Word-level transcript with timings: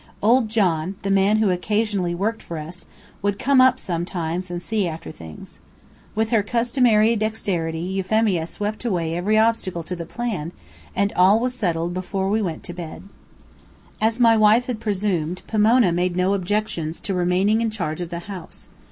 Old 0.23 0.49
John, 0.49 0.95
the 1.03 1.11
man 1.11 1.37
who 1.37 1.51
occasionally 1.51 2.15
worked 2.15 2.41
for 2.41 2.57
us, 2.57 2.87
would 3.21 3.37
come 3.37 3.61
up 3.61 3.79
sometimes 3.79 4.49
and 4.49 4.59
see 4.59 4.87
after 4.87 5.11
things. 5.11 5.59
With 6.15 6.31
her 6.31 6.41
customary 6.41 7.15
dexterity 7.15 7.81
Euphemia 7.81 8.47
swept 8.47 8.83
away 8.83 9.13
every 9.15 9.37
obstacle 9.37 9.83
to 9.83 9.95
the 9.95 10.07
plan, 10.07 10.53
and 10.95 11.13
all 11.15 11.39
was 11.39 11.53
settled 11.53 11.93
before 11.93 12.31
we 12.31 12.41
went 12.41 12.63
to 12.63 12.73
bed. 12.73 13.03
As 14.01 14.19
my 14.19 14.35
wife 14.35 14.65
had 14.65 14.79
presumed, 14.79 15.43
Pomona 15.45 15.91
made 15.91 16.15
no 16.15 16.33
objections 16.33 16.99
to 17.01 17.13
remaining 17.13 17.61
in 17.61 17.69
charge 17.69 18.01
of 18.01 18.09
the 18.09 18.21
house. 18.21 18.69